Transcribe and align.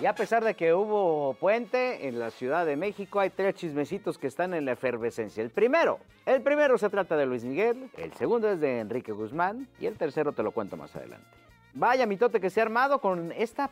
Y 0.00 0.06
a 0.06 0.14
pesar 0.14 0.44
de 0.44 0.54
que 0.54 0.72
hubo 0.72 1.34
puente 1.34 2.06
en 2.06 2.20
la 2.20 2.30
Ciudad 2.30 2.64
de 2.64 2.76
México, 2.76 3.18
hay 3.18 3.30
tres 3.30 3.56
chismecitos 3.56 4.16
que 4.16 4.28
están 4.28 4.54
en 4.54 4.64
la 4.64 4.72
efervescencia. 4.72 5.42
El 5.42 5.50
primero, 5.50 5.98
el 6.24 6.40
primero 6.40 6.78
se 6.78 6.88
trata 6.88 7.16
de 7.16 7.26
Luis 7.26 7.42
Miguel, 7.42 7.90
el 7.96 8.12
segundo 8.12 8.48
es 8.48 8.60
de 8.60 8.78
Enrique 8.78 9.10
Guzmán 9.10 9.66
y 9.80 9.86
el 9.86 9.96
tercero 9.96 10.30
te 10.32 10.44
lo 10.44 10.52
cuento 10.52 10.76
más 10.76 10.94
adelante. 10.94 11.26
Vaya 11.74 12.06
mitote 12.06 12.40
que 12.40 12.48
se 12.48 12.60
ha 12.60 12.62
armado 12.62 13.00
con 13.00 13.32
esta 13.32 13.70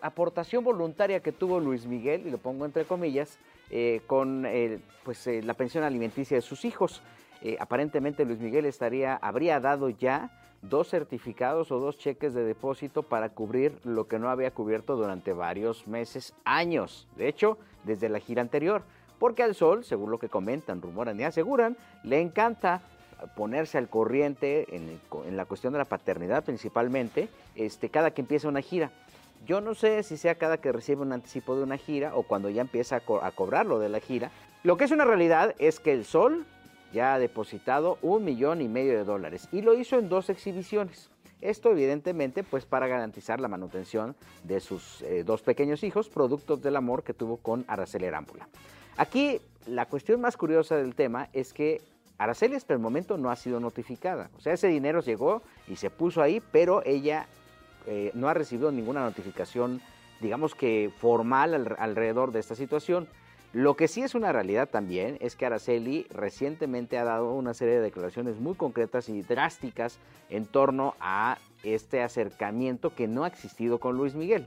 aportación 0.00 0.64
voluntaria 0.64 1.20
que 1.20 1.32
tuvo 1.32 1.60
Luis 1.60 1.84
Miguel, 1.84 2.26
y 2.26 2.30
lo 2.30 2.38
pongo 2.38 2.64
entre 2.64 2.86
comillas, 2.86 3.38
eh, 3.70 4.00
con 4.06 4.46
pues, 5.04 5.26
eh, 5.26 5.42
la 5.42 5.52
pensión 5.52 5.84
alimenticia 5.84 6.38
de 6.38 6.40
sus 6.40 6.64
hijos. 6.64 7.02
Aparentemente 7.58 8.24
Luis 8.24 8.38
Miguel 8.38 8.64
estaría, 8.66 9.16
habría 9.16 9.60
dado 9.60 9.88
ya 9.90 10.30
dos 10.62 10.88
certificados 10.88 11.70
o 11.70 11.78
dos 11.78 11.98
cheques 11.98 12.34
de 12.34 12.44
depósito 12.44 13.02
para 13.02 13.30
cubrir 13.30 13.78
lo 13.84 14.08
que 14.08 14.18
no 14.18 14.28
había 14.28 14.50
cubierto 14.50 14.96
durante 14.96 15.32
varios 15.32 15.86
meses, 15.86 16.34
años. 16.44 17.06
De 17.16 17.28
hecho, 17.28 17.58
desde 17.84 18.08
la 18.08 18.18
gira 18.18 18.42
anterior. 18.42 18.82
Porque 19.18 19.42
al 19.42 19.54
sol, 19.54 19.84
según 19.84 20.10
lo 20.10 20.18
que 20.18 20.28
comentan, 20.28 20.80
rumoran 20.80 21.18
y 21.18 21.24
aseguran, 21.24 21.76
le 22.04 22.20
encanta 22.20 22.82
ponerse 23.36 23.78
al 23.78 23.88
corriente 23.88 24.66
en, 24.74 25.36
la 25.36 25.44
cuestión 25.44 25.72
de 25.72 25.80
la 25.80 25.84
paternidad 25.84 26.44
principalmente, 26.44 27.28
este, 27.56 27.88
cada 27.88 28.12
que 28.12 28.20
empieza 28.20 28.48
una 28.48 28.60
gira. 28.60 28.92
Yo 29.46 29.60
no 29.60 29.74
sé 29.74 30.02
si 30.02 30.16
sea 30.16 30.36
cada 30.36 30.58
que 30.58 30.72
recibe 30.72 31.02
un 31.02 31.12
anticipo 31.12 31.56
de 31.56 31.62
una 31.64 31.76
gira 31.76 32.14
o 32.14 32.22
cuando 32.22 32.48
ya 32.48 32.60
empieza 32.60 32.96
a, 32.96 33.26
a 33.26 33.30
cobrar 33.32 33.66
lo 33.66 33.78
de 33.78 33.88
la 33.88 34.00
gira. 34.00 34.30
Lo 34.62 34.76
que 34.76 34.84
es 34.84 34.90
una 34.90 35.04
realidad 35.04 35.54
es 35.58 35.80
que 35.80 35.92
el 35.92 36.04
Sol 36.04 36.44
ya 36.92 37.14
ha 37.14 37.18
depositado 37.18 37.98
un 38.02 38.24
millón 38.24 38.60
y 38.60 38.68
medio 38.68 38.92
de 38.92 39.04
dólares 39.04 39.48
y 39.52 39.62
lo 39.62 39.74
hizo 39.74 39.98
en 39.98 40.08
dos 40.08 40.30
exhibiciones. 40.30 41.10
Esto 41.40 41.70
evidentemente 41.70 42.42
pues 42.42 42.64
para 42.64 42.88
garantizar 42.88 43.40
la 43.40 43.48
manutención 43.48 44.16
de 44.42 44.60
sus 44.60 45.02
eh, 45.02 45.22
dos 45.24 45.42
pequeños 45.42 45.84
hijos, 45.84 46.08
productos 46.08 46.60
del 46.62 46.76
amor 46.76 47.04
que 47.04 47.14
tuvo 47.14 47.36
con 47.36 47.64
Araceli 47.68 48.06
Arámbula. 48.06 48.48
Aquí 48.96 49.40
la 49.66 49.86
cuestión 49.86 50.20
más 50.20 50.36
curiosa 50.36 50.76
del 50.76 50.94
tema 50.94 51.28
es 51.32 51.52
que 51.52 51.80
Araceli 52.18 52.56
hasta 52.56 52.72
el 52.72 52.80
momento 52.80 53.16
no 53.16 53.30
ha 53.30 53.36
sido 53.36 53.60
notificada. 53.60 54.30
O 54.36 54.40
sea, 54.40 54.52
ese 54.52 54.66
dinero 54.66 55.00
llegó 55.00 55.42
y 55.68 55.76
se 55.76 55.90
puso 55.90 56.20
ahí, 56.20 56.42
pero 56.50 56.82
ella 56.84 57.26
eh, 57.86 58.10
no 58.14 58.28
ha 58.28 58.34
recibido 58.34 58.72
ninguna 58.72 59.02
notificación, 59.02 59.80
digamos 60.20 60.56
que 60.56 60.90
formal 60.98 61.76
alrededor 61.78 62.32
de 62.32 62.40
esta 62.40 62.56
situación. 62.56 63.06
Lo 63.54 63.76
que 63.76 63.88
sí 63.88 64.02
es 64.02 64.14
una 64.14 64.30
realidad 64.30 64.68
también 64.68 65.16
es 65.20 65.34
que 65.34 65.46
Araceli 65.46 66.06
recientemente 66.10 66.98
ha 66.98 67.04
dado 67.04 67.32
una 67.32 67.54
serie 67.54 67.76
de 67.76 67.80
declaraciones 67.80 68.38
muy 68.38 68.54
concretas 68.54 69.08
y 69.08 69.22
drásticas 69.22 69.98
en 70.28 70.44
torno 70.44 70.94
a 71.00 71.38
este 71.62 72.02
acercamiento 72.02 72.94
que 72.94 73.08
no 73.08 73.24
ha 73.24 73.28
existido 73.28 73.78
con 73.78 73.96
Luis 73.96 74.14
Miguel. 74.14 74.46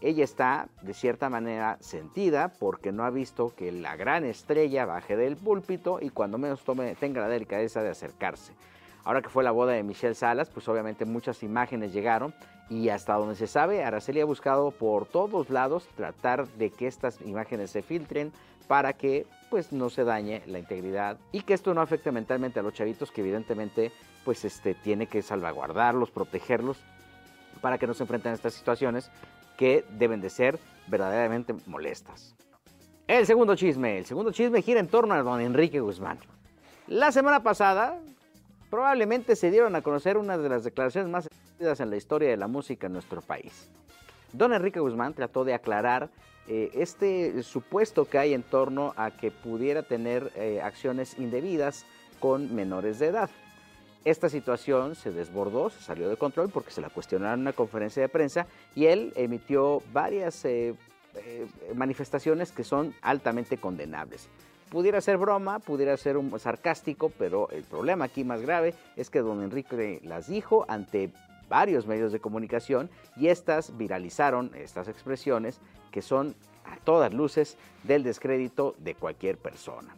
Ella 0.00 0.24
está 0.24 0.68
de 0.80 0.94
cierta 0.94 1.28
manera 1.28 1.76
sentida 1.80 2.52
porque 2.58 2.90
no 2.90 3.04
ha 3.04 3.10
visto 3.10 3.54
que 3.54 3.70
la 3.70 3.96
gran 3.96 4.24
estrella 4.24 4.86
baje 4.86 5.16
del 5.16 5.36
púlpito 5.36 5.98
y 6.00 6.08
cuando 6.10 6.38
menos 6.38 6.64
tome, 6.64 6.94
tenga 6.94 7.20
la 7.20 7.28
delicadeza 7.28 7.82
de 7.82 7.90
acercarse. 7.90 8.52
Ahora 9.06 9.22
que 9.22 9.28
fue 9.28 9.44
la 9.44 9.52
boda 9.52 9.72
de 9.72 9.84
Michelle 9.84 10.16
Salas, 10.16 10.50
pues 10.50 10.68
obviamente 10.68 11.04
muchas 11.04 11.44
imágenes 11.44 11.92
llegaron 11.92 12.34
y 12.68 12.88
hasta 12.88 13.14
donde 13.14 13.36
se 13.36 13.46
sabe, 13.46 13.84
Araceli 13.84 14.20
ha 14.20 14.24
buscado 14.24 14.72
por 14.72 15.06
todos 15.06 15.48
lados 15.48 15.86
tratar 15.94 16.48
de 16.48 16.70
que 16.70 16.88
estas 16.88 17.20
imágenes 17.20 17.70
se 17.70 17.82
filtren 17.82 18.32
para 18.66 18.94
que 18.94 19.24
pues 19.48 19.70
no 19.70 19.90
se 19.90 20.02
dañe 20.02 20.42
la 20.46 20.58
integridad 20.58 21.18
y 21.30 21.42
que 21.42 21.54
esto 21.54 21.72
no 21.72 21.82
afecte 21.82 22.10
mentalmente 22.10 22.58
a 22.58 22.64
los 22.64 22.74
chavitos 22.74 23.12
que 23.12 23.20
evidentemente 23.20 23.92
pues 24.24 24.44
este 24.44 24.74
tiene 24.74 25.06
que 25.06 25.22
salvaguardarlos, 25.22 26.10
protegerlos 26.10 26.78
para 27.60 27.78
que 27.78 27.86
no 27.86 27.94
se 27.94 28.02
enfrenten 28.02 28.32
a 28.32 28.34
estas 28.34 28.54
situaciones 28.54 29.12
que 29.56 29.84
deben 29.90 30.20
de 30.20 30.30
ser 30.30 30.58
verdaderamente 30.88 31.54
molestas. 31.66 32.34
El 33.06 33.24
segundo 33.24 33.54
chisme, 33.54 33.98
el 33.98 34.04
segundo 34.04 34.32
chisme 34.32 34.62
gira 34.62 34.80
en 34.80 34.88
torno 34.88 35.14
a 35.14 35.22
don 35.22 35.40
Enrique 35.40 35.78
Guzmán. 35.78 36.18
La 36.88 37.12
semana 37.12 37.44
pasada 37.44 38.00
probablemente 38.70 39.36
se 39.36 39.50
dieron 39.50 39.76
a 39.76 39.82
conocer 39.82 40.16
una 40.16 40.38
de 40.38 40.48
las 40.48 40.64
declaraciones 40.64 41.10
más 41.10 41.26
extendidas 41.26 41.80
en 41.80 41.90
la 41.90 41.96
historia 41.96 42.30
de 42.30 42.36
la 42.36 42.48
música 42.48 42.86
en 42.86 42.92
nuestro 42.92 43.22
país. 43.22 43.70
Don 44.32 44.52
Enrique 44.52 44.80
Guzmán 44.80 45.14
trató 45.14 45.44
de 45.44 45.54
aclarar 45.54 46.10
eh, 46.48 46.70
este 46.74 47.42
supuesto 47.42 48.04
que 48.04 48.18
hay 48.18 48.34
en 48.34 48.42
torno 48.42 48.92
a 48.96 49.10
que 49.10 49.30
pudiera 49.30 49.82
tener 49.82 50.32
eh, 50.36 50.60
acciones 50.62 51.18
indebidas 51.18 51.86
con 52.20 52.54
menores 52.54 52.98
de 52.98 53.06
edad. 53.06 53.30
Esta 54.04 54.28
situación 54.28 54.94
se 54.94 55.10
desbordó, 55.10 55.70
se 55.70 55.82
salió 55.82 56.08
de 56.08 56.16
control 56.16 56.50
porque 56.50 56.70
se 56.70 56.80
la 56.80 56.90
cuestionaron 56.90 57.34
en 57.34 57.40
una 57.40 57.52
conferencia 57.52 58.02
de 58.02 58.08
prensa 58.08 58.46
y 58.76 58.86
él 58.86 59.12
emitió 59.16 59.82
varias 59.92 60.44
eh, 60.44 60.74
manifestaciones 61.74 62.52
que 62.52 62.62
son 62.62 62.94
altamente 63.00 63.56
condenables 63.56 64.28
pudiera 64.70 65.00
ser 65.00 65.16
broma, 65.16 65.58
pudiera 65.58 65.96
ser 65.96 66.16
un 66.16 66.38
sarcástico, 66.38 67.10
pero 67.18 67.48
el 67.50 67.62
problema 67.64 68.06
aquí 68.06 68.24
más 68.24 68.40
grave 68.40 68.74
es 68.96 69.10
que 69.10 69.20
don 69.20 69.42
Enrique 69.42 70.00
las 70.04 70.28
dijo 70.28 70.64
ante 70.68 71.10
varios 71.48 71.86
medios 71.86 72.12
de 72.12 72.20
comunicación 72.20 72.90
y 73.16 73.28
estas 73.28 73.76
viralizaron 73.76 74.50
estas 74.54 74.88
expresiones 74.88 75.60
que 75.90 76.02
son 76.02 76.34
a 76.64 76.76
todas 76.78 77.14
luces 77.14 77.56
del 77.84 78.02
descrédito 78.02 78.74
de 78.78 78.94
cualquier 78.94 79.38
persona. 79.38 79.94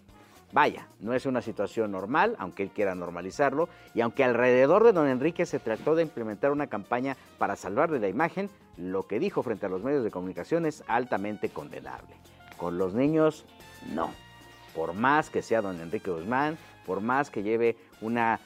Vaya, 0.53 0.89
no 1.01 1.13
es 1.13 1.27
una 1.27 1.43
situación 1.43 1.93
normal, 1.93 2.35
aunque 2.39 2.63
él 2.63 2.71
quiera 2.71 2.95
normalizarlo, 2.95 3.69
y 3.95 4.01
aunque 4.01 4.25
alrededor 4.25 4.83
de 4.83 4.93
don 4.93 5.07
Enrique 5.07 5.45
se 5.45 5.59
trató 5.59 5.95
de 5.95 6.03
implementar 6.03 6.53
una 6.53 6.69
campaña 6.69 7.19
para 7.37 7.55
salvarle 7.55 8.01
la 8.01 8.09
imagen, 8.09 8.49
lo 8.79 9.07
que 9.07 9.19
dijo 9.19 9.43
frente 9.43 9.67
a 9.67 9.69
los 9.69 9.83
medios 9.83 10.05
de 10.05 10.11
comunicación 10.11 10.65
es 10.65 10.85
altamente 10.87 11.51
condenable. 11.51 12.17
Con 12.57 12.79
los 12.79 12.95
niños, 12.95 13.45
no 13.93 14.11
por 14.75 14.93
más 14.95 15.31
que 15.31 15.43
sea 15.43 15.63
don 15.63 15.81
Enrique 15.81 16.11
Guzmán, 16.11 16.59
por 16.87 17.01
más 17.01 17.31
que 17.31 17.43
lleve 17.43 17.77
una 18.01 18.41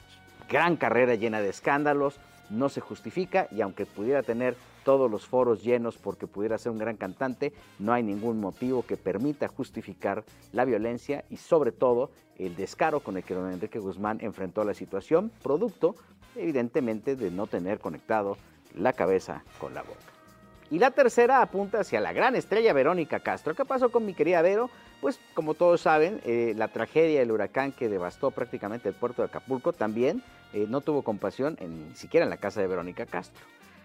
gran 0.49 0.77
carrera 0.77 1.15
llena 1.15 1.41
de 1.41 1.49
escándalos, 1.49 2.19
no 2.51 2.69
se 2.69 2.81
justifica 2.81 3.49
y 3.51 3.61
aunque 3.61 3.87
pudiera 3.87 4.23
tener 4.23 4.57
todos 4.85 5.11
los 5.11 5.27
foros 5.27 5.63
llenos 5.63 5.97
porque 5.97 6.27
pudiera 6.27 6.59
ser 6.59 6.73
un 6.73 6.79
gran 6.79 6.97
cantante, 6.97 7.53
no 7.79 7.93
hay 7.93 8.03
ningún 8.03 8.41
motivo 8.41 8.85
que 8.85 8.97
permita 8.97 9.49
justificar 9.49 10.25
la 10.53 10.65
violencia 10.65 11.25
y 11.31 11.37
sobre 11.37 11.73
todo 11.73 12.11
el 12.39 12.57
descaro 12.57 13.01
con 13.01 13.17
el 13.17 13.23
que 13.23 13.35
don 13.35 13.53
Enrique 13.53 13.79
Guzmán 13.79 14.19
enfrentó 14.21 14.65
la 14.65 14.75
situación, 14.75 15.31
producto 15.43 15.95
evidentemente 16.35 17.17
de 17.17 17.31
no 17.31 17.47
tener 17.47 17.79
conectado 17.79 18.37
la 18.75 18.93
cabeza 18.93 19.45
con 19.59 19.75
la 19.75 19.83
boca. 19.83 20.12
Y 20.73 20.79
la 20.79 20.91
tercera 20.91 21.43
apunta 21.43 21.81
hacia 21.81 22.01
la 22.01 22.15
gran 22.15 22.35
estrella 22.35 22.73
Verónica 22.73 23.21
Castro. 23.21 23.55
¿Qué 23.55 23.67
pasó 23.67 23.93
con 23.93 24.07
mi 24.07 24.15
querida 24.15 24.41
Vero? 24.41 24.71
Pues 25.03 25.21
como 25.35 25.53
todos 25.53 25.83
saben, 25.83 26.23
eh, 26.25 26.55
la 26.57 26.69
tragedia 26.69 27.21
del 27.21 27.31
huracán 27.31 27.73
que 27.73 27.91
devastó 27.91 28.31
prácticamente 28.31 28.89
el 28.89 28.95
puerto 28.95 29.21
de 29.21 29.29
Acapulco 29.29 29.75
también 29.75 30.23
eh, 30.55 30.65
no 30.67 30.81
tuvo 30.81 31.03
compasión 31.03 31.59
ni 31.61 31.95
siquiera 31.95 32.25
en 32.25 32.31
la 32.31 32.39
casa 32.39 32.63
de 32.63 32.69
Verónica 32.69 33.05
Castro. 33.05 33.45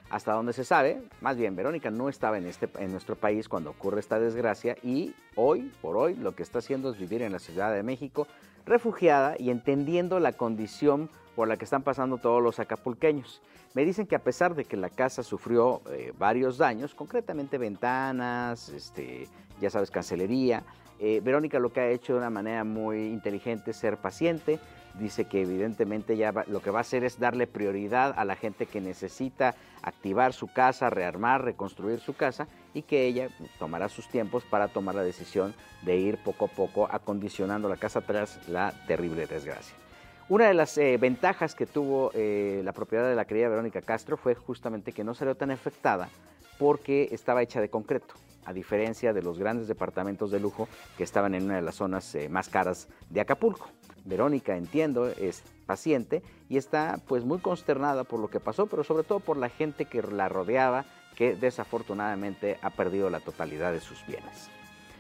Hasta 0.10 0.32
donde 0.32 0.54
se 0.54 0.64
sabe, 0.64 1.02
más 1.20 1.36
bien 1.36 1.58
Verónica 1.58 1.92
no 1.92 2.08
estaba 2.08 2.38
en, 2.38 2.46
este, 2.46 2.70
en 2.80 2.94
nuestro 2.94 3.18
país 3.18 3.50
cuando 3.50 3.72
ocurre 3.72 4.00
esta 4.00 4.18
desgracia 4.18 4.78
y 4.82 5.14
hoy, 5.36 5.70
por 5.82 5.98
hoy, 5.98 6.16
lo 6.16 6.36
que 6.36 6.44
está 6.44 6.60
haciendo 6.60 6.92
es 6.92 6.98
vivir 6.98 7.22
en 7.22 7.34
la 7.34 7.40
Ciudad 7.40 7.74
de 7.74 7.84
México 7.84 8.28
refugiada 8.66 9.36
y 9.38 9.50
entendiendo 9.50 10.22
la 10.22 10.32
condición 10.32 11.10
por 11.38 11.48
la 11.48 11.56
que 11.56 11.66
están 11.66 11.84
pasando 11.84 12.18
todos 12.18 12.42
los 12.42 12.60
acapulqueños. 12.60 13.44
Me 13.76 13.86
dicen 13.86 14.08
que 14.08 14.16
a 14.16 14.24
pesar 14.24 14.56
de 14.56 14.66
que 14.66 14.76
la 14.76 14.90
casa 14.90 15.22
sufrió 15.22 15.84
eh, 15.92 16.12
varios 16.18 16.58
daños, 16.58 16.96
concretamente 16.96 17.60
ventanas, 17.60 18.70
este, 18.70 19.28
ya 19.62 19.70
sabes, 19.70 19.92
cancelería, 19.92 20.64
eh, 21.00 21.22
Verónica 21.24 21.60
lo 21.60 21.72
que 21.72 21.82
ha 21.82 21.90
hecho 21.90 22.14
de 22.14 22.20
una 22.20 22.32
manera 22.32 22.64
muy 22.64 23.06
inteligente 23.10 23.70
es 23.70 23.78
ser 23.78 23.98
paciente. 23.98 24.60
Dice 24.96 25.26
que 25.26 25.44
evidentemente 25.44 26.18
ya 26.18 26.34
lo 26.48 26.60
que 26.60 26.72
va 26.72 26.80
a 26.80 26.82
hacer 26.82 27.04
es 27.04 27.20
darle 27.20 27.46
prioridad 27.46 28.16
a 28.18 28.26
la 28.26 28.36
gente 28.36 28.66
que 28.66 28.82
necesita 28.82 29.54
activar 29.84 30.34
su 30.34 30.48
casa, 30.48 30.90
rearmar, 30.90 31.44
reconstruir 31.44 32.00
su 32.00 32.16
casa 32.16 32.48
y 32.74 32.82
que 32.82 33.06
ella 33.06 33.30
tomará 33.60 33.90
sus 33.90 34.08
tiempos 34.10 34.44
para 34.44 34.70
tomar 34.70 34.96
la 34.96 35.04
decisión 35.04 35.54
de 35.84 35.98
ir 35.98 36.18
poco 36.18 36.46
a 36.46 36.48
poco 36.48 36.88
acondicionando 36.90 37.70
la 37.70 37.78
casa 37.78 38.02
tras 38.02 38.50
la 38.50 38.74
terrible 38.88 39.28
desgracia. 39.28 39.76
Una 40.30 40.50
de 40.50 40.54
las 40.54 40.78
eh, 40.78 40.98
ventajas 40.98 41.56
que 41.56 41.66
tuvo 41.66 42.12
eh, 42.14 42.62
la 42.66 42.74
propiedad 42.74 43.08
de 43.08 43.16
la 43.16 43.24
querida 43.24 43.48
Verónica 43.48 43.82
Castro 43.82 44.18
fue 44.18 44.36
justamente 44.36 44.92
que 44.92 45.06
no 45.06 45.14
salió 45.14 45.36
tan 45.36 45.52
afectada 45.52 46.10
porque 46.60 47.08
estaba 47.12 47.42
hecha 47.42 47.62
de 47.62 47.70
concreto, 47.70 48.16
a 48.44 48.52
diferencia 48.52 49.14
de 49.14 49.22
los 49.22 49.40
grandes 49.40 49.70
departamentos 49.70 50.30
de 50.30 50.42
lujo 50.42 50.68
que 50.98 51.06
estaban 51.06 51.34
en 51.34 51.46
una 51.46 51.56
de 51.56 51.62
las 51.62 51.76
zonas 51.76 52.14
eh, 52.14 52.28
más 52.28 52.50
caras 52.50 52.90
de 53.10 53.22
Acapulco. 53.22 53.70
Verónica, 54.04 54.58
entiendo, 54.58 55.08
es 55.08 55.44
paciente 55.66 56.22
y 56.50 56.58
está 56.58 57.00
pues 57.08 57.24
muy 57.24 57.40
consternada 57.40 58.04
por 58.04 58.20
lo 58.20 58.30
que 58.30 58.42
pasó, 58.42 58.68
pero 58.68 58.84
sobre 58.84 59.06
todo 59.06 59.22
por 59.22 59.38
la 59.38 59.48
gente 59.48 59.86
que 59.86 60.02
la 60.02 60.28
rodeaba, 60.28 60.84
que 61.16 61.38
desafortunadamente 61.38 62.60
ha 62.62 62.72
perdido 62.72 63.10
la 63.10 63.22
totalidad 63.22 63.72
de 63.72 63.80
sus 63.80 64.06
bienes. 64.06 64.50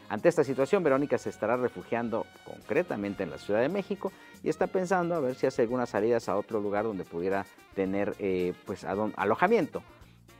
Ante 0.09 0.29
esta 0.29 0.45
situación, 0.45 0.83
Verónica 0.83 1.17
se 1.17 1.29
estará 1.29 1.57
refugiando 1.57 2.25
concretamente 2.45 3.23
en 3.23 3.29
la 3.29 3.37
Ciudad 3.37 3.59
de 3.59 3.67
México 3.67 4.13
y 4.47 4.49
está 4.49 4.67
pensando 4.67 5.13
a 5.13 5.19
ver 5.19 5.35
si 5.35 5.45
hace 5.45 5.63
algunas 5.63 5.89
salidas 5.89 6.29
a 6.29 6.37
otro 6.37 6.61
lugar 6.61 6.85
donde 6.85 7.03
pudiera 7.03 7.45
tener 7.75 8.15
eh, 8.17 8.53
pues, 8.65 8.85
alojamiento. 8.85 9.83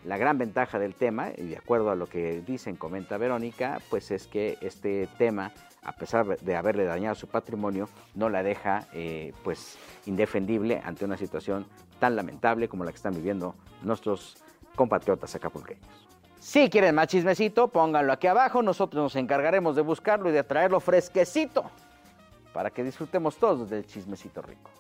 La 0.06 0.16
gran 0.16 0.38
ventaja 0.38 0.80
del 0.80 0.96
tema, 0.96 1.32
y 1.36 1.48
de 1.48 1.58
acuerdo 1.58 1.90
a 1.90 1.96
lo 1.96 2.08
que 2.08 2.40
dicen, 2.40 2.78
comenta 2.78 3.18
Verónica, 3.18 3.82
pues 3.90 4.12
es 4.12 4.26
que 4.28 4.58
este 4.62 5.10
tema, 5.18 5.52
a 5.84 5.92
pesar 5.92 6.40
de 6.40 6.56
haberle 6.56 6.86
dañado 6.86 7.16
su 7.16 7.28
patrimonio, 7.28 7.90
no 8.16 8.30
la 8.30 8.44
deja 8.44 8.88
eh, 8.94 9.34
pues 9.44 9.78
indefendible 10.06 10.82
ante 10.86 11.04
una 11.04 11.18
situación 11.18 11.66
tan 12.00 12.16
lamentable 12.16 12.70
como 12.70 12.86
la 12.86 12.92
que 12.92 12.98
están 12.98 13.14
viviendo 13.14 13.56
nuestros 13.84 14.38
compatriotas 14.78 15.36
acapulqueños. 15.36 16.08
Si 16.40 16.70
quieren 16.70 16.96
más 16.96 17.08
chismecito, 17.08 17.68
pónganlo 17.68 18.14
aquí 18.14 18.28
abajo, 18.28 18.64
nosotros 18.64 19.04
nos 19.04 19.16
encargaremos 19.18 19.76
de 19.76 19.82
buscarlo 19.82 20.30
y 20.30 20.32
de 20.32 20.46
traerlo 20.46 20.80
fresquecito 20.80 21.70
para 22.58 22.72
que 22.72 22.84
disfrutemos 22.84 23.38
todos 23.38 23.70
del 23.70 23.86
chismecito 23.86 24.42
rico. 24.42 24.72